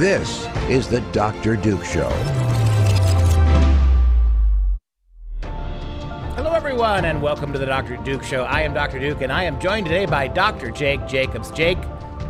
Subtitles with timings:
[0.00, 1.56] This is the Dr.
[1.56, 2.08] Duke Show.
[6.36, 7.98] Hello, everyone, and welcome to the Dr.
[7.98, 8.44] Duke Show.
[8.44, 8.98] I am Dr.
[8.98, 10.70] Duke, and I am joined today by Dr.
[10.70, 11.50] Jake Jacobs.
[11.50, 11.76] Jake,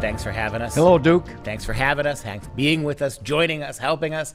[0.00, 0.74] thanks for having us.
[0.74, 1.28] Hello, Duke.
[1.44, 4.34] Thanks for having us, thanks for being with us, joining us, helping us.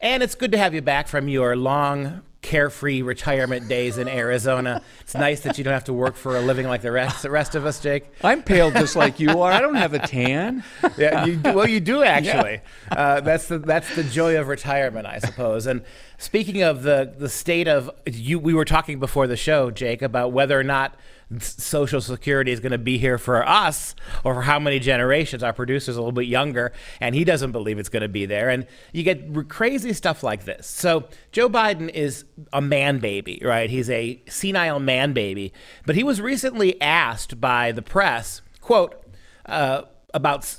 [0.00, 4.82] And it's good to have you back from your long carefree retirement days in Arizona.
[5.00, 7.30] It's nice that you don't have to work for a living like the rest the
[7.30, 8.10] rest of us, Jake.
[8.22, 9.52] I'm pale just like you are.
[9.52, 10.64] I don't have a tan.
[10.98, 12.60] Yeah, you, well, you do actually.
[12.90, 12.98] Yeah.
[12.98, 15.66] Uh, that's the that's the joy of retirement, I suppose.
[15.66, 15.82] And
[16.18, 20.32] speaking of the the state of you, we were talking before the show, Jake, about
[20.32, 20.96] whether or not
[21.40, 25.42] Social Security is going to be here for us or for how many generations.
[25.42, 28.50] Our producer's a little bit younger, and he doesn't believe it's going to be there.
[28.50, 30.66] And you get crazy stuff like this.
[30.66, 33.70] So Joe Biden is a man baby, right?
[33.70, 35.52] He's a senile man baby.
[35.86, 39.04] But he was recently asked by the press, quote,
[39.46, 39.82] uh,
[40.14, 40.56] about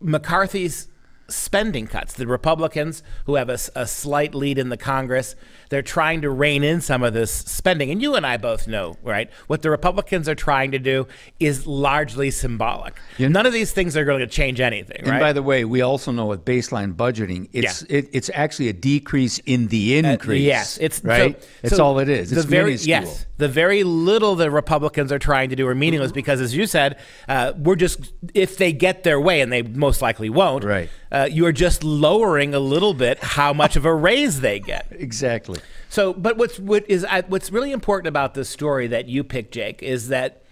[0.00, 0.88] McCarthy's
[1.28, 2.14] spending cuts.
[2.14, 5.34] The Republicans, who have a, a, slight lead in the Congress,
[5.68, 7.90] they're trying to rein in some of this spending.
[7.90, 9.30] And you and I both know, right?
[9.46, 11.06] What the Republicans are trying to do
[11.40, 12.96] is largely symbolic.
[13.18, 13.28] Yeah.
[13.28, 15.20] None of these things are going to change anything, and right?
[15.20, 17.98] by the way, we also know with baseline budgeting, it's yeah.
[17.98, 20.42] it, it's actually a decrease in the uh, increase.
[20.42, 21.40] Uh, yes, it's right.
[21.40, 22.32] So, it's so all it is.
[22.32, 23.00] It's the very minuscule.
[23.00, 26.66] yes, the very little the Republicans are trying to do are meaningless because, as you
[26.66, 30.64] said, uh, we're just if they get their way, and they most likely won't.
[30.64, 30.88] Right.
[31.10, 34.86] Uh, you are just lowering a little bit how much of a raise they get.
[34.90, 35.55] Exactly.
[35.88, 39.52] So, but what's what is uh, what's really important about this story that you picked,
[39.54, 40.42] Jake, is that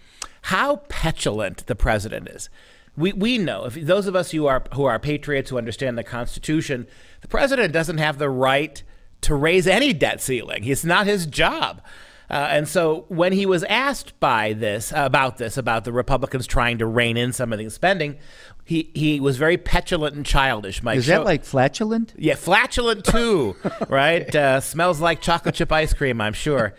[0.43, 2.51] how petulant the president is.
[2.97, 6.05] We, we know if those of us who are who are patriots who understand the
[6.05, 6.87] Constitution,
[7.23, 8.83] the president doesn't have the right
[9.23, 10.65] to raise any debt ceiling.
[10.65, 11.83] It's not his job.
[12.31, 16.79] Uh, and so when he was asked by this about this about the Republicans trying
[16.79, 18.17] to rein in some of the spending,
[18.65, 20.83] he he was very petulant and childish.
[20.83, 22.15] Mike, is that like flatulent?
[22.17, 23.57] Yeah, flatulent too,
[23.89, 24.35] right?
[24.35, 26.75] Uh, smells like chocolate chip ice cream, I'm sure.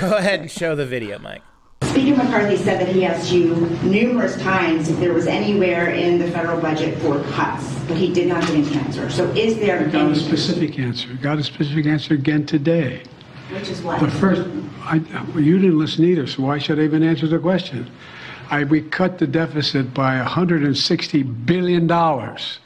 [0.00, 1.42] Go ahead and show the video, Mike.
[1.84, 6.30] Speaker McCarthy said that he asked you numerous times if there was anywhere in the
[6.30, 9.08] federal budget for cuts, but he did not get an answer.
[9.08, 9.80] So is there?
[9.80, 11.14] I got a specific answer.
[11.14, 13.04] Got a specific answer again today.
[13.50, 14.00] Which is what?
[14.00, 14.42] The first,
[14.82, 14.98] I,
[15.32, 17.90] well, you didn't listen either, so why should I even answer the question?
[18.50, 22.60] I, we cut the deficit by 160 billion dollars,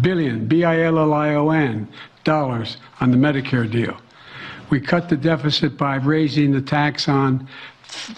[0.00, 1.88] billion, B-I-L-L-I-O-N,
[2.24, 3.96] dollars on the Medicare deal.
[4.70, 7.48] We cut the deficit by raising the tax on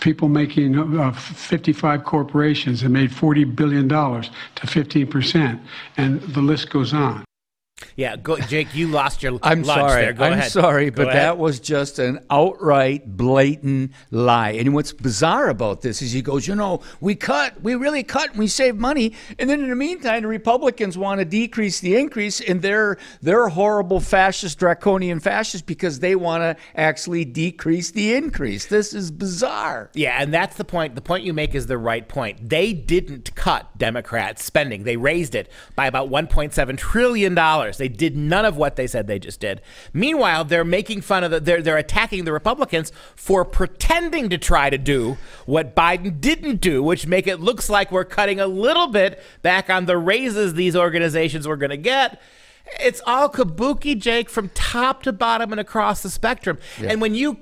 [0.01, 5.61] people making uh, 55 corporations that made 40 billion dollars to 15 percent,
[5.97, 7.25] and the list goes on.
[7.97, 10.03] Yeah, go, Jake, you lost your I'm sorry.
[10.03, 10.13] There.
[10.13, 10.51] Go I'm ahead.
[10.51, 11.23] sorry, Go but ahead.
[11.23, 14.51] that was just an outright, blatant lie.
[14.51, 18.31] And what's bizarre about this is he goes, you know, we cut, we really cut,
[18.31, 21.97] and we save money, and then in the meantime, the Republicans want to decrease the
[21.97, 28.15] increase, and they're they're horrible fascist, draconian fascists because they want to actually decrease the
[28.15, 28.67] increase.
[28.67, 29.91] This is bizarre.
[29.95, 30.95] Yeah, and that's the point.
[30.95, 32.49] The point you make is the right point.
[32.49, 37.70] They didn't cut Democrats' spending; they raised it by about 1.7 trillion dollars.
[37.77, 39.61] They did none of what they said they just did.
[39.93, 44.71] Meanwhile, they're making fun of the, they're, they're attacking the Republicans for pretending to try
[44.71, 48.89] to do what Biden didn't do, which make it looks like we're cutting a little
[48.89, 52.21] bit back on the raises these organizations were going to get.
[52.79, 56.59] It's all kabuki, Jake, from top to bottom and across the spectrum.
[56.81, 56.91] Yeah.
[56.91, 57.39] And when you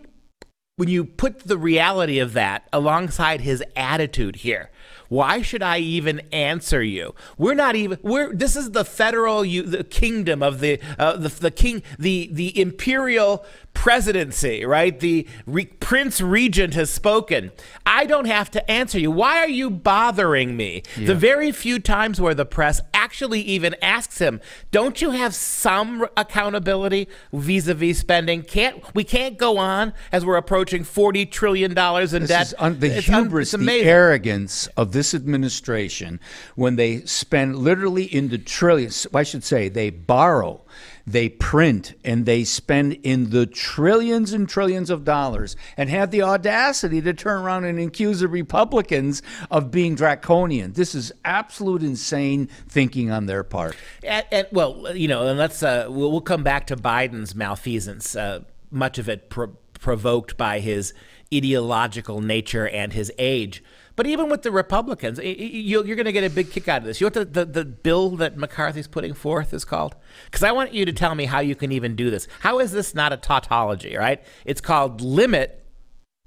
[0.76, 4.70] when you put the reality of that alongside his attitude here,
[5.08, 7.14] why should I even answer you?
[7.36, 7.98] We're not even.
[8.02, 8.34] We're.
[8.34, 12.58] This is the federal, you, the kingdom of the, uh, the the king, the the
[12.60, 13.44] imperial
[13.78, 14.98] presidency, right?
[14.98, 17.52] The re- prince regent has spoken.
[17.86, 19.12] I don't have to answer you.
[19.12, 20.82] Why are you bothering me?
[20.96, 21.06] Yeah.
[21.06, 24.40] The very few times where the press actually even asks him,
[24.72, 28.42] "Don't you have some accountability vis-a-vis spending?
[28.42, 32.54] Can't we can't go on as we're approaching forty trillion dollars in this debt?
[32.58, 36.18] Un- the it's hubris, un- the arrogance of this administration
[36.56, 39.06] when they spend literally in the trillions.
[39.14, 40.64] I should say they borrow
[41.12, 46.22] they print and they spend in the trillions and trillions of dollars and have the
[46.22, 50.72] audacity to turn around and accuse the Republicans of being draconian.
[50.72, 53.76] This is absolute insane thinking on their part.
[54.02, 58.14] And, and well, you know, and let's uh, we'll, we'll, come back to Biden's malfeasance.
[58.14, 58.40] Uh,
[58.70, 60.92] much of it pro- provoked by his
[61.34, 63.62] ideological nature and his age.
[63.96, 67.00] But even with the Republicans, you're going to get a big kick out of this.
[67.00, 69.96] You know what the, the, the bill that McCarthy's putting forth is called?
[70.26, 72.28] Because I want you to tell me how you can even do this.
[72.40, 74.22] How is this not a tautology, right?
[74.44, 75.66] It's called limit,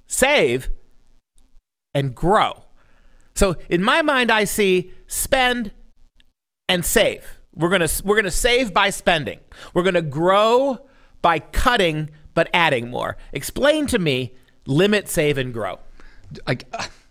[0.06, 0.70] save,
[1.94, 2.66] and grow.
[3.36, 5.72] So in my mind, I see spend
[6.68, 7.40] and save.
[7.54, 9.40] We're gonna we're gonna save by spending.
[9.74, 10.88] We're gonna grow
[11.22, 13.18] by cutting but adding more.
[13.34, 14.36] Explain to me
[14.66, 15.80] limit, save, and grow.
[16.48, 16.58] I,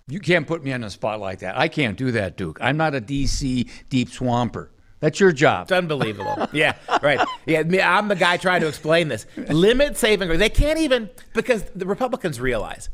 [0.09, 1.59] you can't put me on a spot like that.
[1.59, 2.59] I can't do that, Duke.
[2.61, 4.71] I'm not a DC deep swamper.
[5.01, 5.65] That's your job.
[5.65, 6.49] It's unbelievable.
[6.53, 7.21] yeah, right.
[7.47, 7.63] Yeah,
[7.97, 9.27] I'm the guy trying to explain this.
[9.37, 10.37] Limit, save, and grow.
[10.37, 12.91] They can't even because the Republicans realize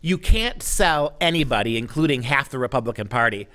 [0.00, 3.46] you can't sell anybody, including half the Republican Party,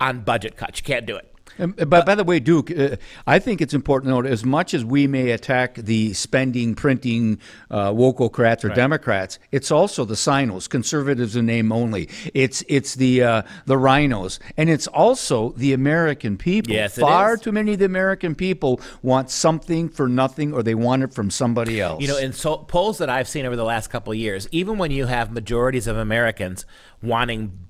[0.00, 0.80] on budget cuts.
[0.80, 1.33] You can't do it.
[1.58, 2.96] Um, but by the way, Duke, uh,
[3.26, 7.38] I think it's important to note as much as we may attack the spending, printing,
[7.70, 8.76] uh, wokocrats or right.
[8.76, 12.08] Democrats, it's also the CINOs, conservatives in name only.
[12.32, 16.72] It's it's the uh, the RINOs, and it's also the American people.
[16.72, 21.02] Yes, Far too many of the American people want something for nothing, or they want
[21.02, 22.00] it from somebody else.
[22.00, 24.78] You know, in so- polls that I've seen over the last couple of years, even
[24.78, 26.66] when you have majorities of Americans
[27.02, 27.63] wanting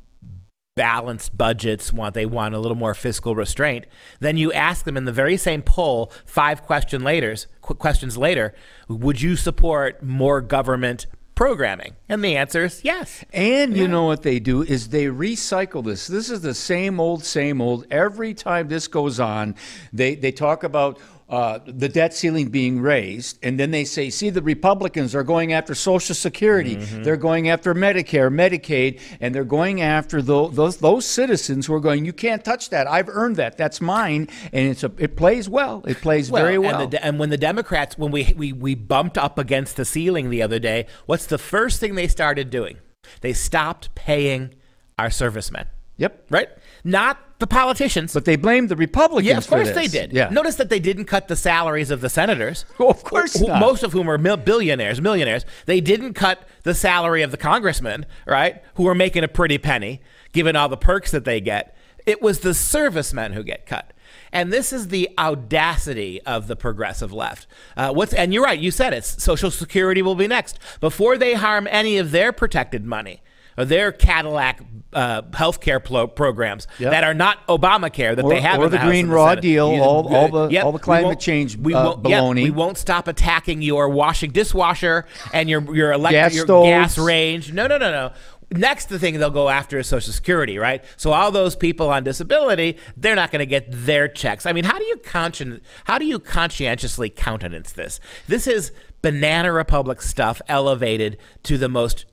[0.75, 3.87] balanced budgets, want they want a little more fiscal restraint,
[4.19, 8.55] then you ask them in the very same poll five question later, questions later,
[8.89, 11.07] would you support more government
[11.37, 11.95] programming?
[12.09, 13.25] And the answer is yes.
[13.33, 16.07] And you know what they do is they recycle this.
[16.09, 17.87] This is the same old, same old.
[17.91, 19.55] Every time this goes on,
[19.93, 20.99] they they talk about
[21.29, 25.53] uh, the debt ceiling being raised, and then they say, see, the Republicans are going
[25.53, 27.03] after Social Security, mm-hmm.
[27.03, 31.81] they're going after Medicare, Medicaid, and they're going after those, those, those citizens who are
[31.81, 32.87] going, you can't touch that.
[32.87, 33.57] I've earned that.
[33.57, 35.83] That's mine, and it's a, it plays well.
[35.87, 36.83] It plays well, very well.
[36.83, 40.31] And, the, and when the Democrats, when we, we we bumped up against the ceiling
[40.31, 42.79] the other day, what's the first thing they started doing?
[43.21, 44.55] They stopped paying
[44.99, 45.67] our servicemen.
[45.97, 46.27] Yep.
[46.31, 46.49] Right?
[46.85, 48.13] Not the politicians.
[48.13, 49.27] But they blamed the Republicans.
[49.27, 50.13] Yeah, of course they did.
[50.13, 50.29] Yeah.
[50.29, 52.65] Notice that they didn't cut the salaries of the senators.
[52.79, 53.61] Well, of course who, not.
[53.61, 55.45] Most of whom are mil- billionaires, millionaires.
[55.67, 58.63] They didn't cut the salary of the congressmen, right?
[58.75, 60.03] Who are making a pretty penny,
[60.33, 61.77] given all the perks that they get.
[62.07, 63.93] It was the servicemen who get cut.
[64.31, 67.47] And this is the audacity of the progressive left.
[67.77, 68.59] Uh, what's and you're right.
[68.59, 69.05] You said it.
[69.05, 73.23] Social Security will be next before they harm any of their protected money
[73.57, 74.61] their Cadillac
[74.93, 76.93] uh, health care pro- programs yep.
[76.93, 79.83] that are not Obamacare that or, they have or the, the Green Raw Deal, you
[79.83, 82.37] all, all the yep, all the climate change we uh, won't, baloney.
[82.41, 86.69] Yep, we won't stop attacking your washing dishwasher and your your electric gas your stoves.
[86.69, 87.53] gas range.
[87.53, 88.13] No, no, no, no.
[88.51, 90.85] Next, the thing they'll go after is Social Security, right?
[90.97, 94.47] So all those people on disability, they're not going to get their checks.
[94.47, 97.99] I mean, how do you conscien- how do you conscientiously countenance this?
[98.29, 98.71] This is
[99.03, 102.07] banana republic stuff elevated to the most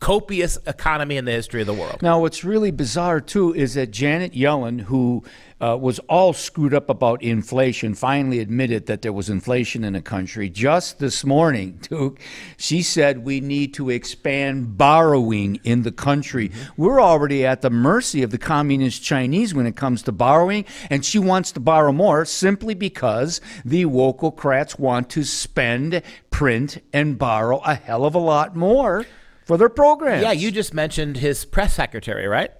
[0.00, 2.02] copious economy in the history of the world.
[2.02, 5.24] Now, what's really bizarre too is that Janet Yellen, who
[5.60, 10.02] uh, was all screwed up about inflation, finally admitted that there was inflation in the
[10.02, 10.50] country.
[10.50, 12.20] Just this morning, Duke,
[12.56, 16.50] she said we need to expand borrowing in the country.
[16.50, 16.82] Mm-hmm.
[16.82, 21.04] We're already at the mercy of the communist Chinese when it comes to borrowing, and
[21.04, 27.58] she wants to borrow more simply because the wokocrats want to spend, print, and borrow
[27.58, 29.06] a hell of a lot more
[29.46, 30.22] for their programs.
[30.22, 32.50] Yeah, you just mentioned his press secretary, right?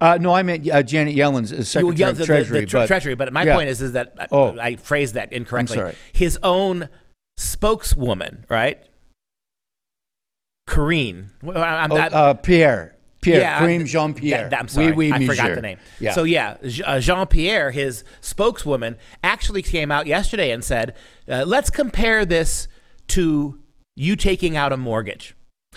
[0.00, 2.60] Uh, no, I meant uh, Janet Yellen's uh, Secretary yeah, the, of Treasury.
[2.60, 3.54] The, the, but, Treasury, but my yeah.
[3.54, 4.58] point is, is that I, oh.
[4.58, 5.94] I phrased that incorrectly.
[6.12, 6.90] His own
[7.38, 8.78] spokeswoman, right?
[10.66, 11.30] Karine.
[11.42, 12.94] Well, I'm, oh, uh, Pierre.
[13.20, 14.48] Pierre, yeah, Karine Jean Pierre.
[14.52, 15.78] I'm sorry, oui, oui, I forgot the name.
[15.98, 16.12] Yeah.
[16.12, 20.94] So yeah, uh, Jean Pierre, his spokeswoman, actually came out yesterday and said,
[21.28, 22.68] uh, "Let's compare this
[23.08, 23.58] to
[23.96, 25.34] you taking out a mortgage."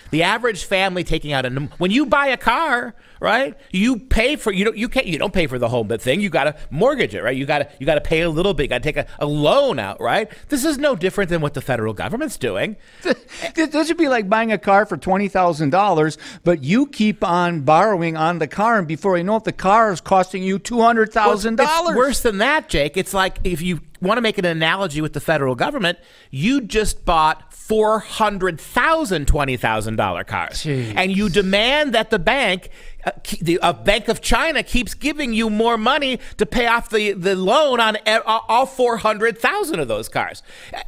[0.10, 3.56] The average family taking out a when you buy a car, right?
[3.72, 6.20] You pay for you don't you can't you don't pay for the whole thing.
[6.20, 7.38] You got to mortgage it, right?
[7.38, 8.64] You got to you got to pay a little bit.
[8.64, 10.30] You got to take a, a loan out, right?
[10.50, 12.76] This is no different than what the federal government's doing.
[13.56, 17.62] this would be like buying a car for twenty thousand dollars, but you keep on
[17.62, 20.82] borrowing on the car, and before you know it, the car is costing you two
[20.82, 21.96] hundred thousand dollars.
[21.96, 22.98] Worse than that, Jake.
[22.98, 27.06] It's like if you want to make an analogy with the federal government, you just
[27.06, 30.94] bought four hundred thousand twenty thousand dollar cars, Jeez.
[30.96, 32.70] and you demand that the bank,
[33.06, 37.14] uh, the uh, Bank of China, keeps giving you more money to pay off the,
[37.14, 40.44] the loan on all four hundred thousand of those cars.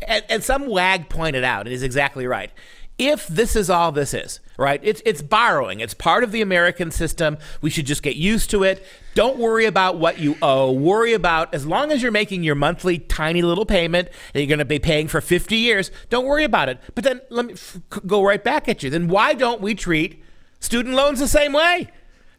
[0.08, 2.52] And, and some wag pointed out, and he's exactly right
[3.00, 4.80] if this is all this is, right?
[4.84, 5.80] It's it's borrowing.
[5.80, 7.38] It's part of the American system.
[7.62, 8.86] We should just get used to it.
[9.16, 10.72] Don't worry about what you owe.
[10.72, 14.60] Worry about as long as you're making your monthly tiny little payment and you're going
[14.60, 16.80] to be paying for 50 years, don't worry about it.
[16.96, 18.90] But then let me f- go right back at you.
[18.90, 20.24] Then why don't we treat
[20.60, 21.92] student loans the same way?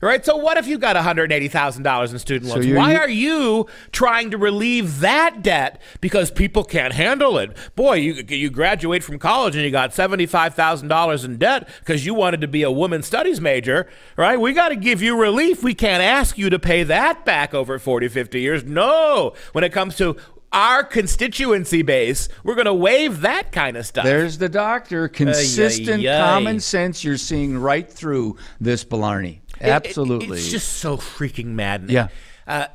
[0.04, 0.24] Right.
[0.24, 2.66] So what if you got $180,000 in student loans?
[2.66, 7.56] you're- Why are you trying to relieve that debt because people can't handle it?
[7.74, 12.40] Boy, you you graduate from college and you got $75,000 in debt because you wanted
[12.42, 14.38] to be a woman studies major, right?
[14.38, 15.62] We got to give you relief.
[15.62, 18.62] We can't ask you to pay that back over 40, 50 years.
[18.64, 19.32] No.
[19.52, 20.16] When it comes to
[20.52, 24.04] our constituency base, we're going to waive that kind of stuff.
[24.04, 25.08] There's the doctor.
[25.08, 26.20] Consistent ay.
[26.20, 29.40] common sense you're seeing right through this Blarney.
[29.60, 30.38] It- it- Absolutely.
[30.38, 31.94] it's just so freaking maddening.
[31.94, 32.08] Yeah.
[32.46, 32.66] Uh,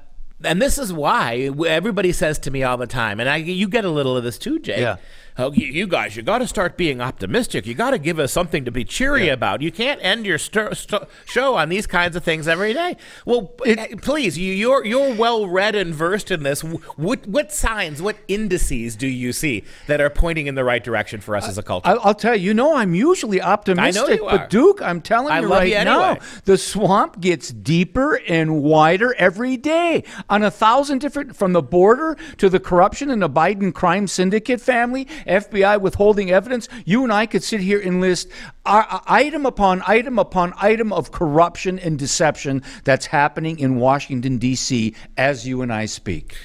[0.43, 3.83] and this is why everybody says to me all the time, and I, you get
[3.86, 4.81] a little of this too, Jay.
[4.81, 4.95] Yeah.
[5.38, 7.65] Oh, you, guys, you got to start being optimistic.
[7.65, 9.62] You got to give us something to be cheery about.
[9.62, 12.98] You can't end your st- st- show on these kinds of things every day.
[13.25, 16.62] Well, eh, please, you, you're you're well read and versed in this.
[16.63, 21.21] What what signs, what indices do you see that are pointing in the right direction
[21.21, 21.89] for us as a culture?
[21.89, 24.39] I'll, I'll tell you, you know, I'm usually optimistic, you are.
[24.39, 29.13] but Duke, I'm telling I you right you now, the swamp gets deeper and wider
[29.15, 33.74] every day on a thousand different, from the border to the corruption in the Biden
[33.74, 36.68] crime syndicate family, FBI withholding evidence.
[36.86, 38.30] You and I could sit here and list
[38.66, 44.96] uh, item upon item upon item of corruption and deception that's happening in Washington D.C.
[45.18, 46.36] as you and I speak.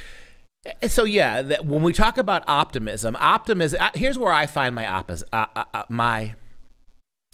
[0.89, 3.81] So yeah, that when we talk about optimism, optimism.
[3.83, 6.37] uh, Here's where I find my oppos- uh, uh, uh, my,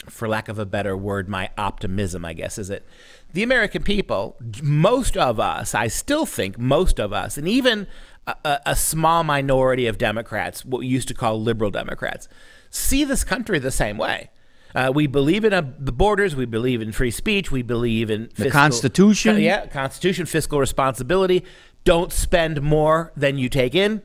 [0.09, 2.25] for lack of a better word, my optimism.
[2.25, 2.85] I guess is it.
[3.33, 7.87] The American people, most of us, I still think most of us, and even
[8.27, 12.29] a, a, a small minority of Democrats, what we used to call liberal Democrats,
[12.71, 14.31] see this country the same way.
[14.75, 16.37] Uh, we believe in uh, the borders.
[16.37, 17.51] We believe in free speech.
[17.51, 19.41] We believe in fiscal, Constitution.
[19.41, 21.45] Yeah, Constitution, fiscal responsibility.
[21.85, 24.03] Don't spend more than you take in.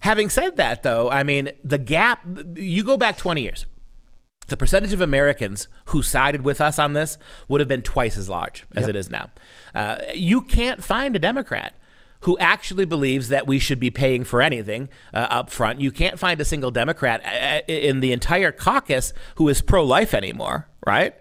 [0.00, 2.22] Having said that, though, I mean, the gap,
[2.54, 3.66] you go back 20 years,
[4.48, 8.28] the percentage of Americans who sided with us on this would have been twice as
[8.28, 9.30] large as it is now.
[9.74, 11.74] Uh, you can't find a Democrat
[12.20, 15.80] who actually believes that we should be paying for anything uh, up front.
[15.80, 20.14] You can't find a single Democrat uh, in the entire caucus who is pro life
[20.14, 21.14] anymore, right?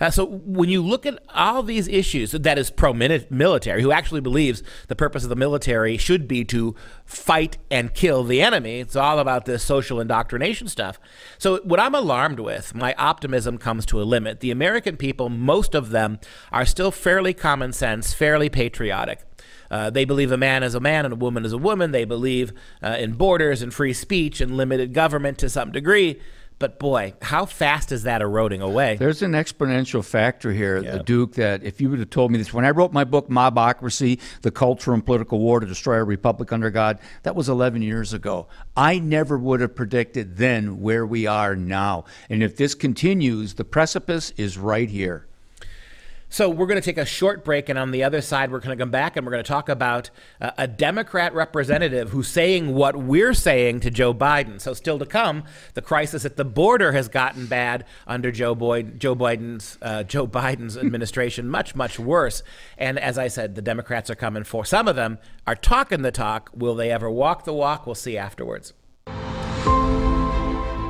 [0.00, 4.62] Uh, so when you look at all these issues, that is pro-military, who actually believes
[4.86, 6.74] the purpose of the military should be to
[7.04, 8.78] fight and kill the enemy.
[8.78, 11.00] It's all about this social indoctrination stuff.
[11.36, 14.40] So what I'm alarmed with, my optimism comes to a limit.
[14.40, 16.20] The American people, most of them,
[16.52, 19.27] are still fairly common sense, fairly patriotic.
[19.70, 21.92] Uh, they believe a man is a man and a woman is a woman.
[21.92, 26.20] They believe uh, in borders and free speech and limited government to some degree.
[26.58, 28.96] But boy, how fast is that eroding away?
[28.96, 32.52] There's an exponential factor here, the Duke, that if you would have told me this
[32.52, 36.52] when I wrote my book, Mobocracy The Culture and Political War to Destroy a Republic
[36.52, 38.48] Under God, that was 11 years ago.
[38.76, 42.06] I never would have predicted then where we are now.
[42.28, 45.27] And if this continues, the precipice is right here.
[46.30, 48.76] So we're going to take a short break, and on the other side, we're going
[48.76, 52.74] to come back and we're going to talk about uh, a Democrat representative who's saying
[52.74, 54.60] what we're saying to Joe Biden.
[54.60, 59.00] So still to come, the crisis at the border has gotten bad under Joe Boyd,
[59.00, 62.42] Joe Biden's uh, Joe Biden's administration, much much worse.
[62.76, 64.64] And as I said, the Democrats are coming for.
[64.64, 66.50] Some of them are talking the talk.
[66.54, 67.86] Will they ever walk the walk?
[67.86, 68.74] We'll see afterwards.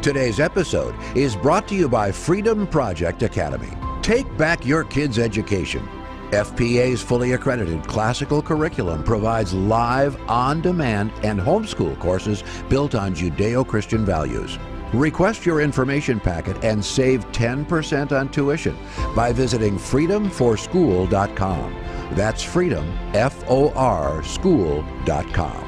[0.03, 3.88] Today's episode is brought to you by Freedom Project Academy.
[4.09, 5.87] Take back your kids' education.
[6.31, 13.69] FPA's fully accredited classical curriculum provides live, on demand, and homeschool courses built on Judeo
[13.69, 14.59] Christian values.
[14.95, 18.79] Request your information packet and save 10% on tuition
[19.15, 21.75] by visiting freedomforschool.com.
[22.13, 25.68] That's freedom, F O R, school.com.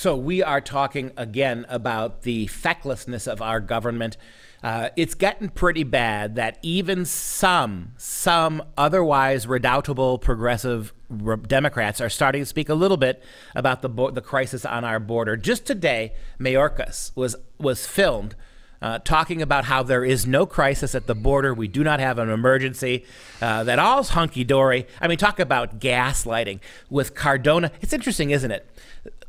[0.00, 4.16] So we are talking again about the fecklessness of our government.
[4.62, 12.08] Uh, it's getting pretty bad that even some, some otherwise redoubtable progressive re- Democrats are
[12.08, 13.22] starting to speak a little bit
[13.54, 15.36] about the bo- the crisis on our border.
[15.36, 18.34] Just today, Mayorkas was was filmed
[18.82, 21.52] uh, talking about how there is no crisis at the border.
[21.52, 23.04] We do not have an emergency.
[23.40, 24.86] Uh, that all's hunky dory.
[25.00, 27.72] I mean, talk about gaslighting with Cardona.
[27.80, 28.68] It's interesting, isn't it?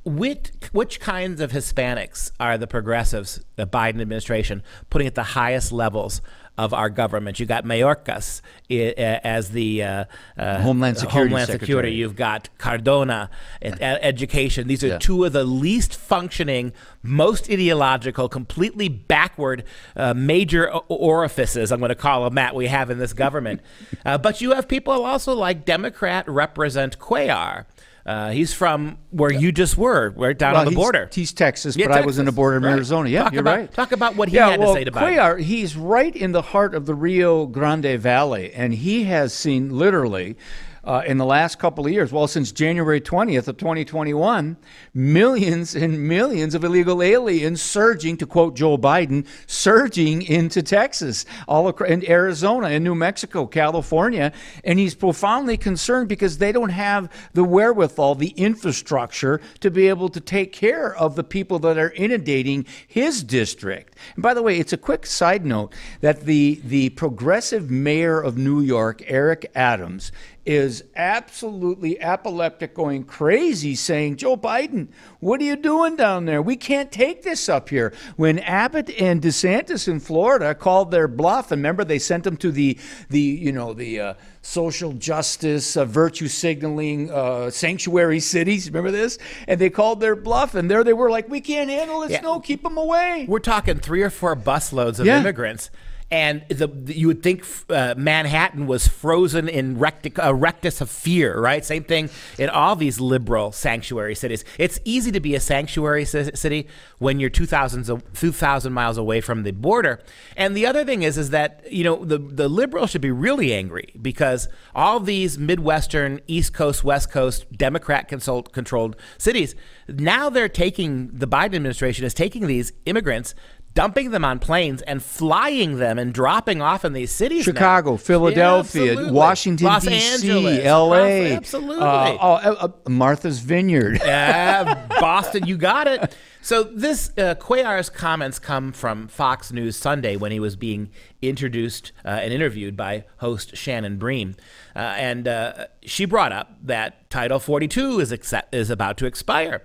[0.04, 5.72] Which, which kinds of Hispanics are the progressives, the Biden administration, putting at the highest
[5.72, 6.22] levels
[6.58, 7.40] of our government?
[7.40, 10.06] You got Mayorkas i- uh, as the uh,
[10.38, 11.66] uh, Homeland Security Homeland Secretary.
[11.68, 11.92] Security.
[11.94, 13.30] You've got Cardona
[13.62, 14.68] at, at education.
[14.68, 19.64] These are two of the least functioning, most ideological, completely backward
[19.96, 23.62] uh, major orifices, I'm going to call them that, we have in this government.
[24.06, 27.66] uh, but you have people also like Democrat Represent Cuellar.
[28.06, 31.10] Uh, he's from where you just were, right down Well, on the he's- border.
[31.14, 32.72] He's Texas, Yeah, but I was in the border of right.
[32.72, 33.10] Arizona.
[33.10, 33.74] Yeah, Talk you're about- right.
[33.74, 35.16] talk about what he yeah, had to well, say to Biden.
[35.18, 39.70] Cuellar, he's right in the heart of the Rio Grande Valley, and he has seen
[39.78, 40.36] literally.
[40.84, 44.58] Uh, in the last couple of years, well, since January 20th of 2021,
[44.96, 51.68] millions and millions of illegal aliens surging, to quote Joe Biden, surging into Texas, all
[51.68, 54.34] across, in Arizona, in New Mexico, California,
[54.64, 60.10] and he's profoundly concerned because they don't have the wherewithal, the infrastructure to be able
[60.10, 63.96] to take care of the people that are inundating his district.
[64.16, 68.38] And by the way, it's a quick side note that the the progressive mayor of
[68.38, 70.12] New York, Eric Adams,
[70.46, 74.88] is absolutely apoplectic, going crazy, saying, Joe Biden,
[75.20, 76.42] what are you doing down there?
[76.42, 77.94] We can't take this up here.
[78.16, 82.52] When Abbott and DeSantis in Florida called their bluff, and remember they sent them to
[82.52, 82.78] the,
[83.10, 88.68] the you know, the uh, social justice, uh, virtue signaling uh, sanctuary cities.
[88.68, 89.20] Remember this?
[89.48, 92.12] And they called their bluff, and there they were like, we can't handle it.
[92.12, 92.22] Yeah.
[92.22, 93.26] No, keep them away.
[93.28, 95.20] We're talking three or four busloads of Yeah.
[95.20, 95.70] immigrants.
[96.12, 99.82] And the, the- you would think uh, Manhattan was frozen in
[100.18, 101.64] a rictus of fear, right?
[101.64, 104.44] Same thing in all these liberal sanctuary cities.
[104.60, 106.68] It's easy to be a sanctuary ci- city
[107.00, 110.02] when you're 2,000, a- 2,000 miles away from the border.
[110.36, 113.54] And the other thing is, is that you know the the liberals should be really
[113.54, 119.56] angry because all these Midwestern, East Coast, West Coast, Democrat consult- controlled cities
[119.88, 123.36] now they're taking the Biden administration is taking these immigrants
[123.74, 127.48] dumping them on planes and flying them and dropping off in these cities.
[127.48, 127.54] now.
[127.54, 129.12] Chicago, Yeah, Philadelphia, absolutely.
[129.14, 131.78] Washington Los D.C., Angeles, L.A., absolutely.
[131.86, 134.00] uh, oh, uh, uh, Martha's Vineyard.
[134.06, 136.16] Yeah, Boston, you got it.
[136.42, 140.90] So this uh, Cuellar's comments come from Fox News Sunday when he was being
[141.22, 144.36] introduced uh, and interviewed by host Shannon Bream,
[144.76, 149.62] uh, and uh, she brought up that Title 42 is accept- is about to expire,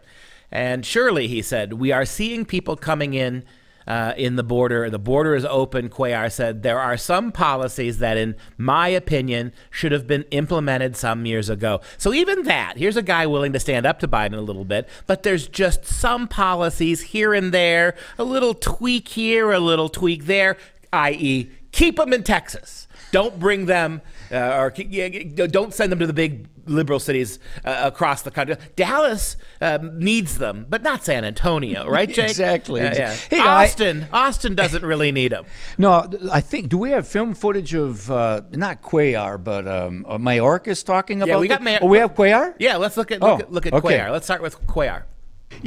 [0.50, 3.42] and surely he said we are seeing people coming in.
[3.86, 5.88] Uh, in the border, the border is open.
[5.88, 11.24] Cuellar said there are some policies that, in my opinion, should have been implemented some
[11.24, 11.80] years ago.
[11.96, 14.88] So even that, here's a guy willing to stand up to Biden a little bit,
[15.06, 20.26] but there's just some policies here and there, a little tweak here, a little tweak
[20.26, 20.56] there,
[20.92, 22.88] i.e., keep them in Texas.
[23.12, 24.02] Don't bring them,
[24.32, 25.08] uh, or yeah,
[25.46, 28.56] don't send them to the big liberal cities uh, across the country.
[28.76, 32.30] Dallas um, needs them, but not San Antonio, right, Jake?
[32.30, 32.80] Exactly.
[32.80, 33.12] Yeah, yeah.
[33.14, 35.44] Hey, I- Austin, Austin doesn't really need them.
[35.78, 36.68] No, I think.
[36.68, 41.28] Do we have film footage of uh, not Cuellar, but um, uh, Mayorkas talking about?
[41.34, 42.54] Yeah, we got Mayor- Oh, we have Cuellar.
[42.58, 43.98] Yeah, let's look at look Oh, at, look at okay.
[43.98, 44.10] Cuellar.
[44.10, 45.02] Let's start with Cuellar.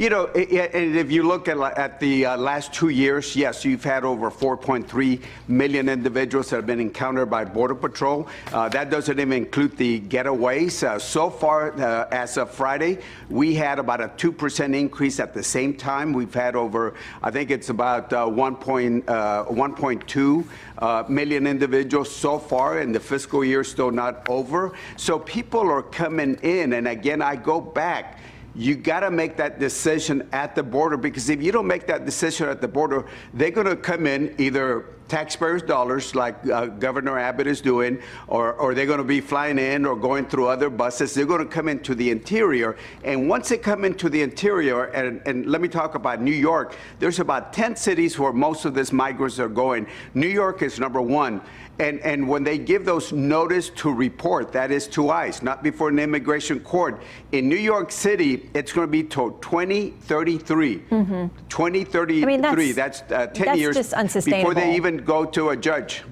[0.00, 4.02] You know, and if you look at, the uh, last two years, yes, you've had
[4.02, 8.26] over 4.3 million individuals that have been encountered by Border Patrol.
[8.50, 10.82] Uh, that doesn't even include the getaways.
[10.82, 12.96] Uh, so far, uh, as of Friday,
[13.28, 16.14] we had about a 2% increase at the same time.
[16.14, 18.56] We've had over, I think it's about uh, 1.
[18.56, 20.46] Point, uh, 1.2
[20.78, 24.72] uh, million individuals so far, and the fiscal year is still not over.
[24.96, 28.18] So people are coming in, and again, I go back
[28.60, 32.04] you got to make that decision at the border because if you don't make that
[32.04, 37.18] decision at the border, they're going to come in either taxpayers' dollars, like uh, Governor
[37.18, 40.68] Abbott is doing, or, or they're going to be flying in or going through other
[40.68, 41.14] buses.
[41.14, 42.76] They're going to come into the interior.
[43.02, 46.76] And once they come into the interior, and, and let me talk about New York,
[47.00, 49.86] there's about 10 cities where most of these migrants are going.
[50.14, 51.40] New York is number one.
[51.78, 55.88] And, and when they give those notice to report, that is to ICE, not before
[55.88, 57.00] an immigration court.
[57.32, 60.78] In New York City, it's going to be till 2033.
[60.78, 60.84] 2033.
[60.90, 62.24] Mm-hmm.
[62.24, 65.56] I mean, that's- that's uh, 10 that's years just before they even go to a
[65.56, 66.02] judge.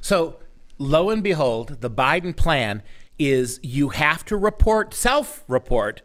[0.00, 0.36] So,
[0.78, 2.82] lo and behold, the Biden plan
[3.18, 6.02] is you have to report, self report,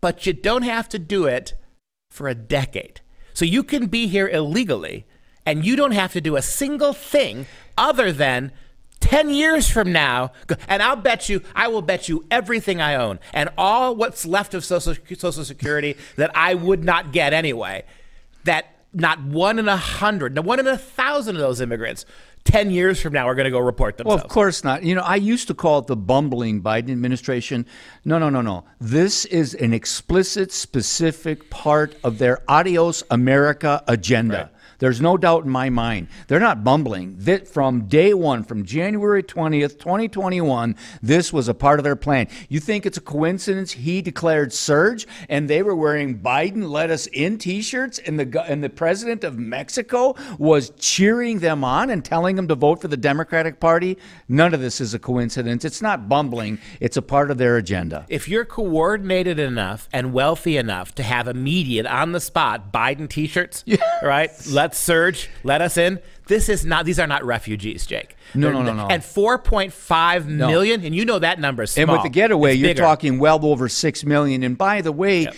[0.00, 1.54] but you don't have to do it
[2.10, 3.00] for a decade.
[3.34, 5.06] So, you can be here illegally
[5.46, 7.46] and you don't have to do a single thing
[7.78, 8.52] other than
[9.00, 10.32] 10 years from now,
[10.68, 14.52] and I'll bet you, I will bet you everything I own and all what's left
[14.52, 17.84] of Social, Social Security that I would not get anyway,
[18.44, 22.04] that not one in a hundred, not one in a thousand of those immigrants
[22.46, 24.20] 10 years from now are going to go report themselves.
[24.20, 24.82] Well, of course not.
[24.84, 27.66] You know, I used to call it the bumbling Biden administration.
[28.04, 28.64] No, no, no, no.
[28.80, 34.50] This is an explicit, specific part of their Adios America agenda.
[34.78, 36.08] There's no doubt in my mind.
[36.28, 37.16] They're not bumbling.
[37.18, 42.28] That from day one, from January 20th, 2021, this was a part of their plan.
[42.48, 47.06] You think it's a coincidence he declared surge and they were wearing Biden let us
[47.08, 52.36] in t-shirts and the and the president of Mexico was cheering them on and telling
[52.36, 53.98] them to vote for the Democratic Party?
[54.28, 55.64] None of this is a coincidence.
[55.64, 56.58] It's not bumbling.
[56.80, 58.06] It's a part of their agenda.
[58.08, 63.62] If you're coordinated enough and wealthy enough to have immediate on the spot Biden t-shirts,
[63.66, 63.76] yeah.
[64.02, 64.30] right?
[64.66, 66.00] Let's surge, let us in.
[66.26, 68.16] This is not these are not refugees, Jake.
[68.34, 68.88] No, no, no, no.
[68.88, 70.48] And 4.5 no.
[70.48, 71.82] million, and you know that number is small.
[71.82, 72.82] And with the getaway, it's you're bigger.
[72.82, 74.42] talking well over 6 million.
[74.42, 75.36] And by the way, yep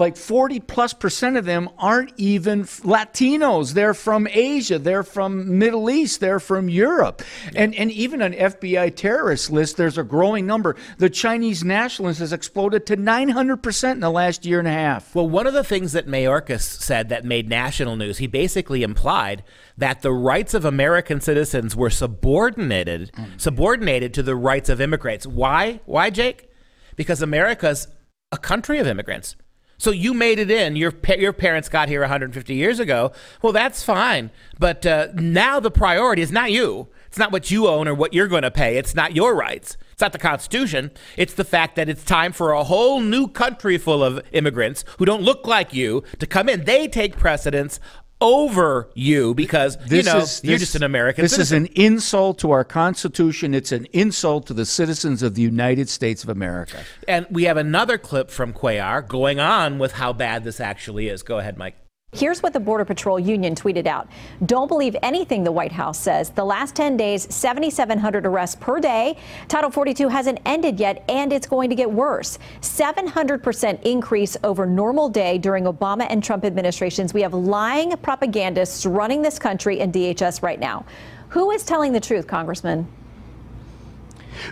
[0.00, 3.74] like 40 plus percent of them aren't even Latinos.
[3.74, 7.22] They're from Asia, they're from Middle East, they're from Europe.
[7.54, 10.76] And and even an FBI terrorist list, there's a growing number.
[10.98, 15.14] The Chinese nationalists has exploded to 900% in the last year and a half.
[15.14, 19.44] Well, one of the things that Mayorkas said that made national news, he basically implied
[19.76, 25.26] that the rights of American citizens were subordinated oh, subordinated to the rights of immigrants.
[25.26, 25.80] Why?
[25.84, 26.50] Why, Jake?
[26.96, 27.88] Because America's
[28.32, 29.36] a country of immigrants.
[29.80, 30.76] So you made it in.
[30.76, 33.12] Your your parents got here 150 years ago.
[33.40, 34.30] Well, that's fine.
[34.58, 36.88] But uh, now the priority is not you.
[37.06, 38.76] It's not what you own or what you're going to pay.
[38.76, 39.78] It's not your rights.
[39.92, 40.90] It's not the Constitution.
[41.16, 45.06] It's the fact that it's time for a whole new country full of immigrants who
[45.06, 46.64] don't look like you to come in.
[46.64, 47.80] They take precedence
[48.20, 51.22] over you because this you know is, you're just an American.
[51.22, 51.64] This citizen.
[51.64, 53.54] is an insult to our Constitution.
[53.54, 56.82] It's an insult to the citizens of the United States of America.
[57.08, 61.22] And we have another clip from Cuellar going on with how bad this actually is.
[61.22, 61.79] Go ahead, Mike.
[62.12, 64.08] Here's what the Border Patrol Union tweeted out.
[64.44, 66.30] Don't believe anything the White House says.
[66.30, 69.16] The last 10 days, 7,700 arrests per day.
[69.46, 72.40] Title 42 hasn't ended yet, and it's going to get worse.
[72.62, 77.14] 700% increase over normal day during Obama and Trump administrations.
[77.14, 80.84] We have lying propagandists running this country in DHS right now.
[81.28, 82.88] Who is telling the truth, Congressman?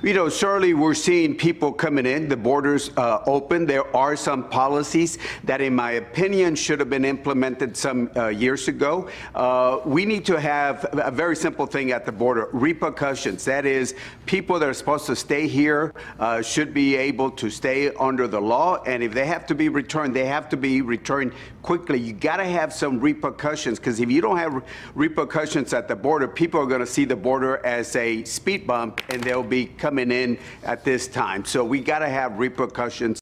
[0.03, 3.66] You know, certainly we're seeing people coming in, the borders uh, open.
[3.66, 8.68] There are some policies that, in my opinion, should have been implemented some uh, years
[8.68, 9.09] ago.
[9.35, 13.44] Uh, we need to have a very simple thing at the border repercussions.
[13.44, 13.94] That is,
[14.27, 18.40] people that are supposed to stay here uh, should be able to stay under the
[18.40, 18.83] law.
[18.85, 21.98] And if they have to be returned, they have to be returned quickly.
[21.98, 24.62] You got to have some repercussions because if you don't have
[24.94, 29.01] repercussions at the border, people are going to see the border as a speed bump
[29.11, 31.45] and they'll be coming in at this time.
[31.45, 33.21] So we got to have repercussions.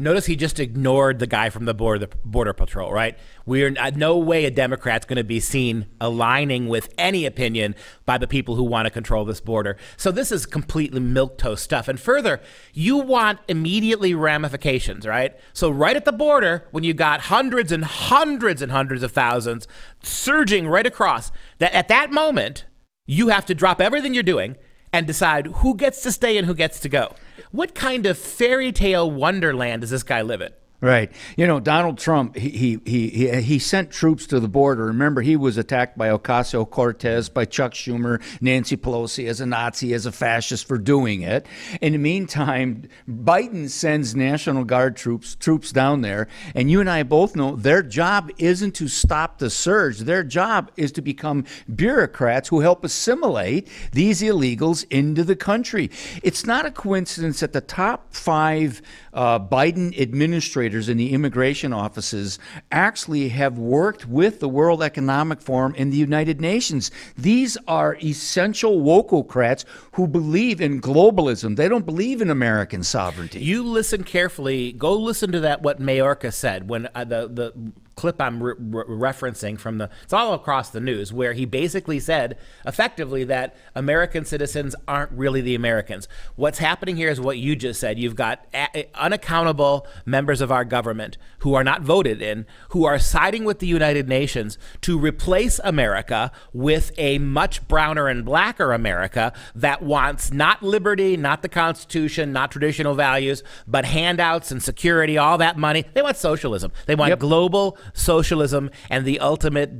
[0.00, 3.18] Notice he just ignored the guy from the border, border patrol, right?
[3.44, 7.74] We're uh, no way a Democrat's going to be seen aligning with any opinion
[8.06, 9.76] by the people who want to control this border.
[9.98, 11.86] So this is completely milquetoast stuff.
[11.86, 12.40] And further,
[12.72, 15.38] you want immediately ramifications, right?
[15.52, 19.68] So right at the border, when you got hundreds and hundreds and hundreds of thousands
[20.02, 22.64] surging right across, that at that moment
[23.04, 24.56] you have to drop everything you're doing
[24.92, 27.14] and decide who gets to stay and who gets to go.
[27.50, 30.52] What kind of fairy tale wonderland does this guy live in?
[30.82, 31.12] Right.
[31.36, 34.86] You know, Donald Trump, he, he, he, he sent troops to the border.
[34.86, 39.92] Remember, he was attacked by Ocasio Cortez, by Chuck Schumer, Nancy Pelosi as a Nazi,
[39.92, 41.44] as a fascist for doing it.
[41.82, 46.28] In the meantime, Biden sends National Guard troops troops down there.
[46.54, 49.98] And you and I both know their job isn't to stop the surge.
[49.98, 55.90] Their job is to become bureaucrats who help assimilate these illegals into the country.
[56.22, 58.80] It's not a coincidence that the top five
[59.12, 62.38] uh, Biden administrators in the immigration offices
[62.70, 66.90] actually have worked with the World Economic Forum and the United Nations.
[67.16, 71.56] These are essential wokocrats who believe in globalism.
[71.56, 73.40] They don't believe in American sovereignty.
[73.40, 74.72] You listen carefully.
[74.72, 78.84] Go listen to that what Mayorkas said when uh, the the clip I'm re- re-
[78.84, 84.24] referencing from the it's all across the news where he basically said effectively that American
[84.24, 86.08] citizens aren't really the Americans.
[86.34, 87.98] What's happening here is what you just said.
[87.98, 92.98] You've got a- unaccountable members of our government who are not voted in, who are
[92.98, 99.34] siding with the United Nations to replace America with a much browner and blacker America
[99.54, 105.36] that wants not liberty, not the Constitution, not traditional values, but handouts and security, all
[105.36, 105.84] that money.
[105.92, 106.72] They want socialism.
[106.86, 107.18] They want yep.
[107.18, 109.70] global socialism and the ultimate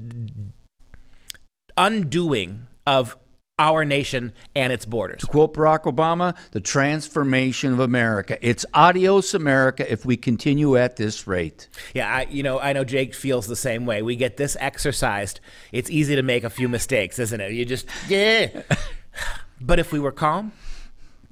[1.76, 3.16] undoing of
[3.58, 5.20] our nation and its borders.
[5.20, 8.38] To quote Barack Obama, the transformation of America.
[8.40, 11.68] It's adios America if we continue at this rate.
[11.94, 14.00] Yeah, I, you know, I know Jake feels the same way.
[14.00, 15.40] We get this exercised.
[15.72, 17.52] It's easy to make a few mistakes, isn't it?
[17.52, 18.62] You just yeah.
[19.60, 20.52] but if we were calm,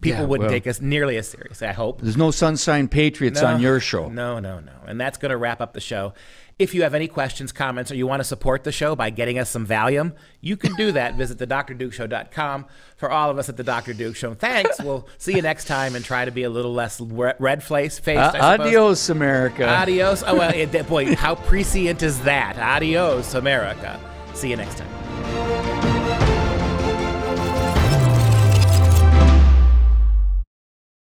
[0.02, 1.66] people Yeah, wouldn't well- take us nearly as seriously.
[1.66, 2.02] I hope.
[2.02, 4.10] There's no Sunshine Patriots on your show.
[4.10, 4.72] No, no, no.
[4.86, 6.12] And that's going to wrap up the show.
[6.59, 9.38] If you have any questions, comments, or you want to support the show by getting
[9.38, 11.14] us some Valium, you can do that.
[11.14, 12.66] Visit thedrdukeshow.com.
[12.97, 13.94] For all of us at the Dr.
[13.94, 14.81] Duke Show, thanks.
[14.88, 18.09] We'll see you next time and try to be a little less red faced.
[18.09, 19.68] Uh, adios, America.
[19.68, 20.25] Adios.
[20.27, 22.59] Oh, well, it, boy, how prescient is that?
[22.59, 24.01] Adios, America.
[24.33, 25.58] See you next time.